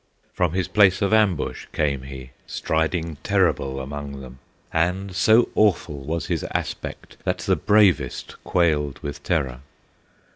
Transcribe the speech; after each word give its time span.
From 0.33 0.53
his 0.53 0.67
place 0.67 1.03
of 1.03 1.13
ambush 1.13 1.67
came 1.73 2.01
he, 2.01 2.31
Striding 2.47 3.17
terrible 3.21 3.79
among 3.79 4.19
them, 4.19 4.39
And 4.73 5.15
so 5.15 5.49
awful 5.53 5.99
was 5.99 6.25
his 6.25 6.43
aspect 6.55 7.17
That 7.23 7.37
the 7.37 7.55
bravest 7.55 8.35
quailed 8.43 8.97
with 9.03 9.21
terror. 9.21 9.59